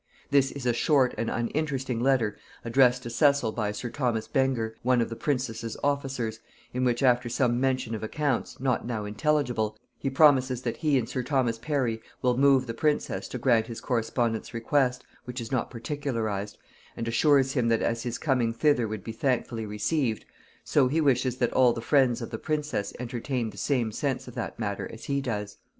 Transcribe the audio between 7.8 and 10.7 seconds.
of accounts, not now intelligible, he promises